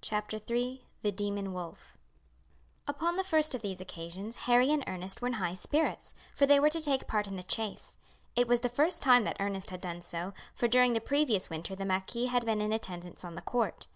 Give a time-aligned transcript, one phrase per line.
[0.00, 1.98] CHAPTER III The Demon Wolf
[2.86, 6.60] Upon the first of these occasions Harry and Ernest were in high spirits, for they
[6.60, 7.96] were to take part in the chase.
[8.36, 11.74] It was the first time that Ernest had done so, for during the previous winter
[11.74, 13.88] the marquis had been in attendance on the court.